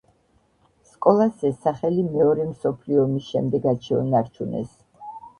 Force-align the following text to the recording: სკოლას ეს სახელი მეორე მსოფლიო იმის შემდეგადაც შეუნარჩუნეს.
სკოლას 0.91 1.43
ეს 1.49 1.59
სახელი 1.65 2.05
მეორე 2.07 2.47
მსოფლიო 2.53 3.03
იმის 3.09 3.27
შემდეგადაც 3.33 3.91
შეუნარჩუნეს. 3.91 4.73